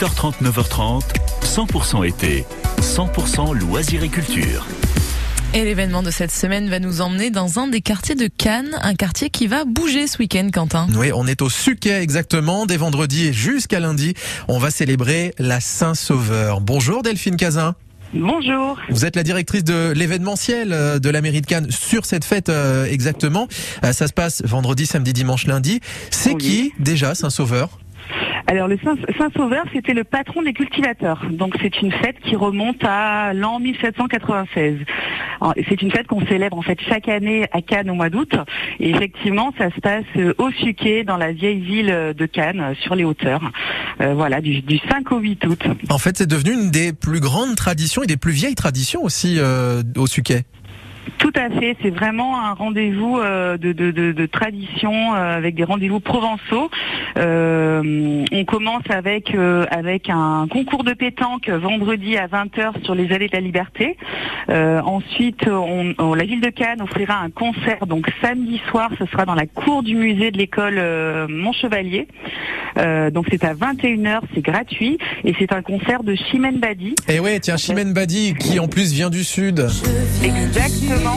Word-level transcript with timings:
8h30, 0.00 0.42
9h30, 0.42 1.02
100% 1.42 2.06
été, 2.06 2.44
100% 2.82 3.54
loisirs 3.58 4.02
et 4.02 4.10
culture. 4.10 4.66
Et 5.54 5.64
l'événement 5.64 6.02
de 6.02 6.10
cette 6.10 6.32
semaine 6.32 6.68
va 6.68 6.80
nous 6.80 7.00
emmener 7.00 7.30
dans 7.30 7.58
un 7.58 7.68
des 7.68 7.80
quartiers 7.80 8.14
de 8.14 8.26
Cannes, 8.26 8.76
un 8.82 8.94
quartier 8.94 9.30
qui 9.30 9.46
va 9.46 9.64
bouger 9.64 10.06
ce 10.06 10.18
week-end, 10.18 10.50
Quentin. 10.52 10.86
Oui, 10.96 11.12
on 11.14 11.26
est 11.26 11.40
au 11.40 11.48
Suquet 11.48 12.02
exactement, 12.02 12.66
dès 12.66 12.76
vendredi 12.76 13.32
jusqu'à 13.32 13.80
lundi. 13.80 14.12
On 14.48 14.58
va 14.58 14.70
célébrer 14.70 15.32
la 15.38 15.60
Saint-Sauveur. 15.60 16.60
Bonjour 16.60 17.02
Delphine 17.02 17.36
Cazin. 17.36 17.74
Bonjour. 18.12 18.78
Vous 18.90 19.06
êtes 19.06 19.16
la 19.16 19.22
directrice 19.22 19.64
de 19.64 19.92
l'événementiel 19.96 20.72
euh, 20.72 20.98
de 20.98 21.08
la 21.10 21.20
mairie 21.22 21.40
de 21.40 21.46
Cannes 21.46 21.70
sur 21.70 22.04
cette 22.04 22.24
fête 22.24 22.50
euh, 22.50 22.84
exactement. 22.84 23.48
Euh, 23.82 23.92
Ça 23.92 24.06
se 24.08 24.12
passe 24.12 24.42
vendredi, 24.44 24.84
samedi, 24.84 25.12
dimanche, 25.14 25.46
lundi. 25.46 25.80
C'est 26.10 26.34
Oui. 26.34 26.36
qui 26.38 26.72
déjà 26.78 27.14
Saint-Sauveur? 27.14 27.78
Alors 28.48 28.68
le 28.68 28.78
Saint- 28.84 28.96
Saint-Sauveur, 29.18 29.64
c'était 29.72 29.92
le 29.94 30.04
patron 30.04 30.42
des 30.42 30.52
cultivateurs. 30.52 31.24
Donc 31.30 31.54
c'est 31.60 31.80
une 31.82 31.90
fête 31.92 32.16
qui 32.22 32.36
remonte 32.36 32.82
à 32.84 33.32
l'an 33.34 33.58
1796. 33.58 34.76
Alors, 35.40 35.54
C'est 35.68 35.82
une 35.82 35.90
fête 35.90 36.06
qu'on 36.06 36.24
célèbre 36.26 36.56
en 36.56 36.62
fait 36.62 36.78
chaque 36.88 37.08
année 37.08 37.46
à 37.52 37.60
Cannes 37.60 37.90
au 37.90 37.94
mois 37.94 38.08
d'août. 38.08 38.32
Et 38.80 38.90
effectivement, 38.90 39.52
ça 39.58 39.70
se 39.74 39.80
passe 39.80 40.04
euh, 40.16 40.32
au 40.38 40.50
Suquet, 40.52 41.04
dans 41.04 41.16
la 41.18 41.32
vieille 41.32 41.60
ville 41.60 41.90
euh, 41.90 42.12
de 42.14 42.24
Cannes, 42.24 42.60
euh, 42.60 42.74
sur 42.80 42.94
les 42.94 43.04
hauteurs. 43.04 43.40
Voilà, 43.98 44.42
du, 44.42 44.60
du 44.60 44.78
5 44.90 45.10
au 45.12 45.18
8 45.20 45.46
août. 45.46 45.62
En 45.88 45.96
fait, 45.96 46.18
c'est 46.18 46.26
devenu 46.28 46.52
une 46.52 46.70
des 46.70 46.92
plus 46.92 47.18
grandes 47.18 47.56
traditions 47.56 48.02
et 48.02 48.06
des 48.06 48.18
plus 48.18 48.32
vieilles 48.32 48.54
traditions 48.54 49.02
aussi 49.02 49.38
au 49.96 50.06
Suquet. 50.06 50.42
Tout 51.26 51.40
à 51.40 51.50
fait, 51.50 51.76
c'est 51.82 51.90
vraiment 51.90 52.38
un 52.40 52.52
rendez-vous 52.52 53.18
euh, 53.18 53.56
de, 53.56 53.72
de, 53.72 53.90
de, 53.90 54.12
de 54.12 54.26
tradition 54.26 54.92
euh, 55.16 55.36
avec 55.36 55.56
des 55.56 55.64
rendez-vous 55.64 55.98
provençaux. 55.98 56.70
Euh, 57.16 58.24
on 58.30 58.44
commence 58.44 58.84
avec 58.90 59.34
avec 59.72 60.08
un 60.08 60.46
concours 60.48 60.84
de 60.84 60.92
pétanque 60.92 61.48
vendredi 61.48 62.16
à 62.16 62.28
20h 62.28 62.84
sur 62.84 62.94
les 62.94 63.10
allées 63.12 63.26
de 63.26 63.34
la 63.34 63.40
Liberté. 63.40 63.96
Ensuite, 64.48 65.48
on, 65.48 65.94
on- 65.98 66.14
la 66.14 66.24
ville 66.24 66.40
de 66.40 66.50
Cannes 66.50 66.80
offrira 66.80 67.18
un 67.18 67.30
concert 67.30 67.86
donc 67.88 68.08
samedi 68.22 68.60
soir, 68.70 68.90
ce 68.96 69.04
sera 69.06 69.24
dans 69.24 69.34
la 69.34 69.46
cour 69.46 69.82
du 69.82 69.96
musée 69.96 70.30
de 70.30 70.38
l'école 70.38 70.80
Montchevalier. 71.28 72.06
Donc 72.76 73.26
c'est 73.30 73.42
à 73.42 73.54
21h, 73.54 74.20
c'est 74.34 74.42
gratuit 74.42 74.98
et 75.24 75.34
c'est 75.40 75.52
un 75.52 75.62
concert 75.62 76.04
de 76.04 76.14
Chimène 76.14 76.58
Badi. 76.60 76.94
Et 77.08 77.18
ouais, 77.18 77.40
tiens, 77.40 77.56
Chimène 77.56 77.92
Badi, 77.92 78.34
qui 78.38 78.60
en 78.60 78.68
plus 78.68 78.92
vient 78.92 79.10
du 79.10 79.24
Sud. 79.24 79.66
Exactement. 80.22 81.15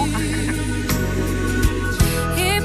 Et. 2.37 2.59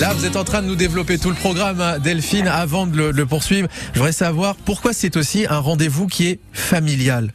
Là, 0.00 0.12
vous 0.12 0.26
êtes 0.26 0.36
en 0.36 0.44
train 0.44 0.60
de 0.60 0.66
nous 0.66 0.74
développer 0.74 1.18
tout 1.18 1.30
le 1.30 1.36
programme, 1.36 1.80
hein, 1.80 1.98
Delphine. 1.98 2.48
Avant 2.48 2.86
de 2.86 3.10
le 3.10 3.26
poursuivre, 3.26 3.68
je 3.92 3.98
voudrais 3.98 4.12
savoir 4.12 4.56
pourquoi 4.56 4.92
c'est 4.92 5.16
aussi 5.16 5.46
un 5.48 5.58
rendez-vous 5.58 6.08
qui 6.08 6.26
est 6.26 6.40
familial. 6.52 7.32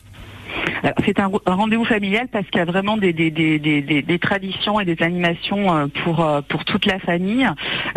Alors, 0.84 0.96
C'est 1.06 1.20
un, 1.20 1.32
rendez-vous 1.46 1.86
familial 1.86 2.28
parce 2.32 2.46
qu'il 2.48 2.60
y 2.60 2.62
a 2.62 2.66
vraiment 2.66 2.98
des, 2.98 3.14
des, 3.14 3.32
des, 3.32 3.60
des, 3.60 4.20
traditions 4.20 4.80
et 4.80 4.86
des 4.86 5.02
animations 5.04 5.76
euh, 5.76 5.88
pour, 6.04 6.26
euh, 6.26 6.42
pour 6.48 6.66
toute 6.66 6.86
la 6.86 7.00
famille. 7.00 7.48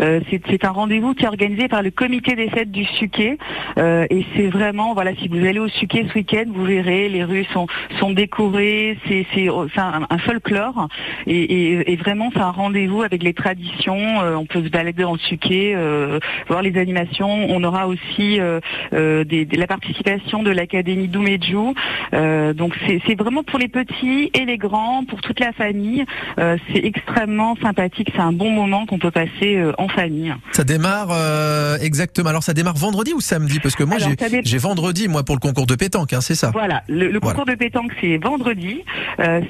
Euh, 0.00 0.20
c'est 0.30 0.64
un 0.64 0.70
rendez-vous 0.70 1.14
qui 1.14 1.24
est 1.24 1.28
organisé 1.28 1.68
par 1.68 1.82
le 1.82 1.90
comité 1.90 2.34
des 2.34 2.48
fêtes 2.50 2.70
du 2.70 2.84
Suquet 2.84 3.38
Euh, 3.78 4.06
et 4.10 4.26
c'est 4.34 4.48
vraiment, 4.48 4.94
voilà, 4.94 5.14
si 5.16 5.28
vous 5.28 5.44
allez 5.46 5.58
au 5.58 5.68
Suquet 5.68 6.06
ce 6.08 6.14
week-end, 6.14 6.44
vous 6.48 6.64
verrez, 6.64 7.08
les 7.08 7.24
rues 7.24 7.46
sont, 7.52 7.66
sont 7.98 8.10
décorées, 8.10 8.98
c'est 9.08 9.48
oh, 9.48 9.66
un, 9.76 10.06
un 10.08 10.18
folklore 10.18 10.88
et, 11.26 11.92
et, 11.92 11.96
vraiment 11.96 12.30
c'est 12.34 12.40
un 12.40 12.50
rendez-vous 12.50 13.02
avec 13.02 13.22
les 13.22 13.34
traditions. 13.34 14.20
Euh, 14.22 14.34
on 14.34 14.46
peut 14.46 14.62
se 14.62 14.68
balader 14.68 15.02
dans 15.02 15.12
le 15.12 15.18
Suquet, 15.18 15.74
euh, 15.74 16.18
voir 16.48 16.62
les 16.62 16.76
animations. 16.78 17.46
On 17.48 17.62
aura 17.64 17.86
aussi 17.86 18.40
euh, 18.40 18.60
euh, 18.92 19.24
la 19.52 19.66
participation 19.66 20.42
de 20.42 20.50
l'Académie 20.50 21.08
Doumedjou. 21.08 21.74
Euh, 22.14 22.52
donc 22.72 23.00
c'est 23.06 23.14
vraiment 23.18 23.42
pour 23.42 23.58
les 23.58 23.68
petits 23.68 24.30
et 24.34 24.44
les 24.44 24.58
grands, 24.58 25.04
pour 25.04 25.20
toute 25.20 25.40
la 25.40 25.52
famille. 25.52 26.04
Euh, 26.38 26.56
c'est 26.72 26.84
extrêmement 26.84 27.56
sympathique, 27.56 28.10
c'est 28.14 28.20
un 28.22 28.32
bon 28.32 28.50
moment 28.50 28.86
qu'on 28.86 28.98
peut 28.98 29.10
passer 29.10 29.56
euh, 29.56 29.72
en 29.78 29.88
famille. 29.88 30.34
Ça 30.52 30.64
démarre 30.64 31.08
euh, 31.12 31.78
exactement. 31.80 32.30
Alors, 32.30 32.42
ça 32.42 32.54
démarre 32.54 32.76
vendredi 32.76 33.12
ou 33.12 33.20
samedi? 33.20 33.60
Parce 33.60 33.74
que 33.74 33.84
moi, 33.84 33.98
j'ai 33.98 34.16
dé- 34.16 34.58
vendredi, 34.58 35.08
moi, 35.08 35.22
pour 35.24 35.34
le 35.34 35.40
concours 35.40 35.66
de 35.66 35.74
pétanque, 35.74 36.12
hein, 36.12 36.20
c'est 36.20 36.34
ça? 36.34 36.50
Voilà, 36.52 36.82
le, 36.88 37.08
le 37.10 37.18
Voilà. 37.20 37.34
concours 37.38 37.46
de 37.52 37.54
pétanque 37.58 37.92
c'est 38.00 38.18
vendredi. 38.18 38.82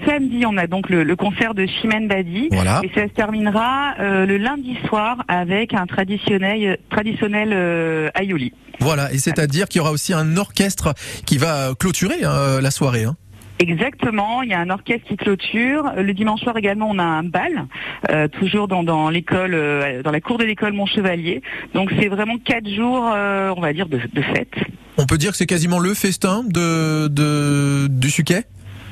Samedi 0.06 0.44
on 0.46 0.56
a 0.56 0.66
donc 0.66 0.88
le, 0.90 1.02
le 1.04 1.16
concert 1.16 1.54
de 1.54 1.66
Chimène 1.66 2.08
Badi. 2.08 2.48
Voilà. 2.50 2.80
Et 2.82 2.90
ça 2.94 3.02
se 3.02 3.12
terminera 3.12 3.94
le 3.98 4.36
lundi 4.36 4.76
soir 4.88 5.24
avec 5.28 5.74
un 5.74 5.86
traditionnel, 5.86 6.78
traditionnel 6.90 8.10
aioli. 8.14 8.52
Voilà. 8.80 9.12
Et 9.12 9.18
c'est-à-dire 9.18 9.68
qu'il 9.68 9.78
y 9.78 9.80
aura 9.82 9.92
aussi 9.92 10.12
un 10.12 10.36
orchestre 10.36 10.94
qui 11.26 11.38
va 11.38 11.72
clôturer 11.78 12.24
hein, 12.24 12.60
la 12.60 12.70
soirée. 12.70 13.04
hein. 13.04 13.11
Exactement, 13.58 14.42
il 14.42 14.50
y 14.50 14.54
a 14.54 14.58
un 14.60 14.70
orchestre 14.70 15.06
qui 15.06 15.16
clôture. 15.16 15.92
Le 15.96 16.12
dimanche 16.14 16.40
soir 16.40 16.56
également, 16.56 16.88
on 16.90 16.98
a 16.98 17.04
un 17.04 17.22
bal, 17.22 17.66
euh, 18.10 18.26
toujours 18.26 18.66
dans, 18.66 18.82
dans 18.82 19.08
l'école, 19.08 19.54
euh, 19.54 20.02
dans 20.02 20.10
la 20.10 20.20
cour 20.20 20.38
de 20.38 20.44
l'école 20.44 20.72
Montchevalier. 20.72 21.42
Donc 21.72 21.92
c'est 21.98 22.08
vraiment 22.08 22.38
quatre 22.38 22.68
jours, 22.68 23.08
euh, 23.14 23.54
on 23.56 23.60
va 23.60 23.72
dire, 23.72 23.88
de, 23.88 24.00
de 24.12 24.22
fête. 24.22 24.54
On 24.98 25.06
peut 25.06 25.16
dire 25.16 25.30
que 25.30 25.36
c'est 25.36 25.46
quasiment 25.46 25.78
le 25.78 25.94
festin 25.94 26.42
de, 26.44 27.06
de 27.08 27.86
du 27.88 28.10
Suquet? 28.10 28.44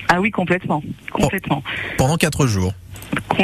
Ah 0.09 0.21
oui, 0.21 0.31
complètement, 0.31 0.83
complètement. 1.13 1.63
pendant 1.97 2.17
quatre 2.17 2.47
jours. 2.47 2.73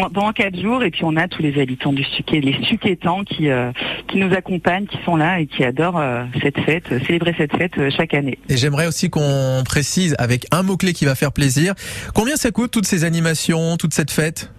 Pendant 0.00 0.32
quatre 0.32 0.60
jours, 0.60 0.82
et 0.82 0.90
puis 0.90 1.04
on 1.04 1.16
a 1.16 1.28
tous 1.28 1.42
les 1.42 1.60
habitants 1.60 1.92
du 1.92 2.04
Suquet, 2.04 2.40
les 2.40 2.56
Suquetans 2.64 3.24
qui 3.24 3.48
euh, 3.48 3.72
qui 4.08 4.18
nous 4.18 4.32
accompagnent, 4.34 4.86
qui 4.86 4.98
sont 5.04 5.16
là 5.16 5.40
et 5.40 5.46
qui 5.46 5.64
adorent 5.64 5.98
euh, 5.98 6.24
cette 6.42 6.60
fête, 6.60 6.84
euh, 6.92 7.00
célébrer 7.06 7.34
cette 7.36 7.56
fête 7.56 7.72
chaque 7.96 8.14
année. 8.14 8.38
Et 8.48 8.56
j'aimerais 8.56 8.86
aussi 8.86 9.10
qu'on 9.10 9.62
précise 9.64 10.14
avec 10.18 10.46
un 10.52 10.62
mot-clé 10.62 10.92
qui 10.92 11.04
va 11.04 11.14
faire 11.14 11.32
plaisir. 11.32 11.74
Combien 12.14 12.36
ça 12.36 12.50
coûte 12.50 12.70
toutes 12.70 12.86
ces 12.86 13.04
animations, 13.04 13.76
toute 13.76 13.94
cette 13.94 14.10
fête? 14.10 14.50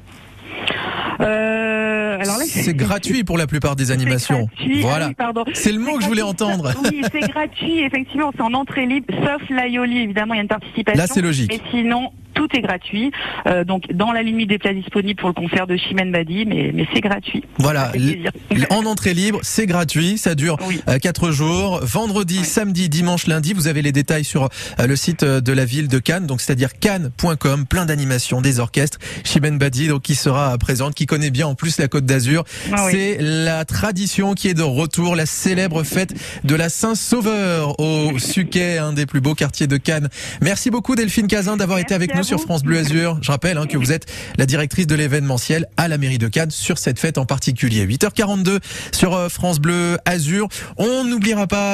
C'est 2.45 2.75
gratuit 2.75 3.23
pour 3.23 3.37
la 3.37 3.47
plupart 3.47 3.75
des 3.75 3.91
animations. 3.91 4.47
gratuit. 4.55 4.81
Ah 4.83 4.87
Voilà. 4.87 5.43
oui. 5.45 5.51
C'est 5.53 5.71
le 5.71 5.79
mot 5.79 5.97
que 5.97 6.03
je 6.03 6.07
voulais 6.07 6.21
entendre. 6.21 6.71
Oui, 6.83 7.01
c'est 7.11 7.19
gratuit, 7.31 7.79
effectivement, 7.81 8.31
c'est 8.35 8.41
en 8.41 8.53
entrée 8.53 8.85
libre, 8.85 9.13
sauf 9.23 9.49
l'aioli, 9.49 9.99
évidemment, 9.99 10.33
il 10.33 10.37
y 10.37 10.39
a 10.39 10.43
une 10.43 10.47
participation. 10.47 10.99
Là, 11.01 11.07
c'est 11.07 11.21
logique. 11.21 11.51
Mais 11.51 11.61
sinon, 11.71 12.11
tout 12.37 12.47
est 12.55 12.61
gratuit. 12.61 13.11
Euh, 13.47 13.63
donc, 13.63 13.91
dans 13.91 14.11
la 14.11 14.21
limite 14.23 14.49
des 14.49 14.59
plats 14.59 14.73
disponibles 14.73 15.19
pour 15.19 15.29
le 15.29 15.33
concert 15.33 15.65
de 15.67 15.75
Chimène 15.75 16.11
Badi, 16.11 16.45
mais, 16.45 16.71
mais 16.73 16.87
c'est 16.93 17.01
gratuit. 17.01 17.43
Voilà. 17.57 17.91
En 18.69 18.85
entrée 18.85 19.13
libre, 19.13 19.39
c'est 19.41 19.65
gratuit, 19.65 20.17
ça 20.17 20.35
dure 20.35 20.57
Oui. 20.67 20.81
euh, 20.87 20.99
quatre 20.99 21.31
jours, 21.31 21.79
vendredi, 21.83 22.45
samedi, 22.45 22.89
dimanche, 22.89 23.27
lundi. 23.27 23.53
Vous 23.53 23.67
avez 23.67 23.81
les 23.81 23.91
détails 23.91 24.23
sur 24.23 24.49
euh, 24.79 24.87
le 24.87 24.95
site 24.95 25.23
euh, 25.23 25.41
de 25.41 25.51
la 25.51 25.65
ville 25.65 25.87
de 25.87 25.99
Cannes, 25.99 26.27
donc 26.27 26.41
c'est-à-dire 26.41 26.77
cannes.com, 26.79 27.65
plein 27.65 27.85
d'animations, 27.85 28.41
des 28.41 28.59
orchestres. 28.59 28.99
Chimène 29.23 29.57
Badi, 29.57 29.87
donc 29.87 30.03
qui 30.03 30.15
sera 30.15 30.55
présente, 30.57 30.93
qui 30.93 31.05
connaît 31.07 31.31
bien 31.31 31.47
en 31.47 31.55
plus 31.55 31.79
la 31.79 31.87
Côte 31.87 32.05
d'Azur. 32.05 32.43
Ah 32.71 32.85
oui. 32.85 32.91
C'est 32.91 33.17
la 33.19 33.65
tradition 33.65 34.33
qui 34.33 34.47
est 34.47 34.53
de 34.53 34.61
retour, 34.63 35.15
la 35.15 35.25
célèbre 35.25 35.83
fête 35.83 36.13
de 36.43 36.55
la 36.55 36.69
Saint-Sauveur 36.69 37.79
au 37.79 38.19
Suquet, 38.19 38.77
un 38.77 38.93
des 38.93 39.05
plus 39.05 39.21
beaux 39.21 39.33
quartiers 39.35 39.67
de 39.67 39.77
Cannes. 39.77 40.09
Merci 40.41 40.69
beaucoup 40.69 40.95
Delphine 40.95 41.27
Cazin 41.27 41.57
d'avoir 41.57 41.79
été 41.79 41.93
avec 41.95 42.13
nous 42.15 42.23
sur. 42.27 42.41
France 42.41 42.63
Bleu 42.63 42.77
Azur. 42.79 43.17
Je 43.21 43.31
rappelle 43.31 43.57
hein, 43.57 43.65
que 43.67 43.77
vous 43.77 43.91
êtes 43.91 44.05
la 44.37 44.45
directrice 44.45 44.85
de 44.85 44.95
l'événementiel 44.95 45.65
à 45.77 45.87
la 45.87 45.97
mairie 45.97 46.17
de 46.17 46.27
Cannes 46.27 46.51
sur 46.51 46.77
cette 46.77 46.99
fête 46.99 47.17
en 47.17 47.25
particulier. 47.25 47.85
8h42 47.87 48.59
sur 48.91 49.15
euh, 49.15 49.29
France 49.29 49.59
Bleu 49.59 49.97
Azur. 50.05 50.47
On 50.77 51.05
n'oubliera 51.05 51.47
pas 51.47 51.65